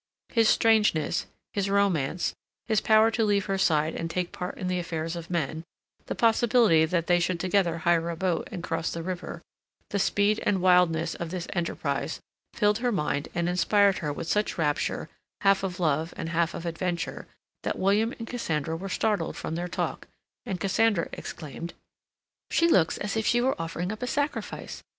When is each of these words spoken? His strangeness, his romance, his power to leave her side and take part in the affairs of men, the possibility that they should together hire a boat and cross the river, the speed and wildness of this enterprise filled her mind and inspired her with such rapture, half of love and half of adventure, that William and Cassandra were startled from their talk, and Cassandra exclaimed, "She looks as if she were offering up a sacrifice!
His 0.29 0.49
strangeness, 0.49 1.27
his 1.53 1.69
romance, 1.69 2.33
his 2.67 2.81
power 2.81 3.11
to 3.11 3.23
leave 3.23 3.45
her 3.45 3.59
side 3.59 3.93
and 3.93 4.09
take 4.09 4.31
part 4.31 4.57
in 4.57 4.67
the 4.67 4.79
affairs 4.79 5.15
of 5.15 5.29
men, 5.29 5.63
the 6.07 6.15
possibility 6.15 6.85
that 6.85 7.05
they 7.05 7.19
should 7.19 7.39
together 7.39 7.77
hire 7.77 8.09
a 8.09 8.15
boat 8.17 8.47
and 8.51 8.63
cross 8.63 8.91
the 8.91 9.03
river, 9.03 9.43
the 9.91 9.99
speed 9.99 10.39
and 10.43 10.59
wildness 10.59 11.13
of 11.13 11.29
this 11.29 11.45
enterprise 11.53 12.19
filled 12.53 12.79
her 12.79 12.91
mind 12.91 13.27
and 13.35 13.47
inspired 13.47 13.99
her 13.99 14.11
with 14.11 14.25
such 14.27 14.57
rapture, 14.57 15.07
half 15.41 15.61
of 15.61 15.79
love 15.79 16.15
and 16.17 16.29
half 16.29 16.55
of 16.55 16.65
adventure, 16.65 17.27
that 17.61 17.77
William 17.77 18.11
and 18.17 18.25
Cassandra 18.27 18.75
were 18.75 18.89
startled 18.89 19.37
from 19.37 19.53
their 19.53 19.67
talk, 19.67 20.07
and 20.47 20.59
Cassandra 20.59 21.09
exclaimed, 21.13 21.75
"She 22.49 22.67
looks 22.67 22.97
as 22.97 23.15
if 23.15 23.27
she 23.27 23.39
were 23.39 23.61
offering 23.61 23.91
up 23.91 24.01
a 24.01 24.07
sacrifice! 24.07 24.81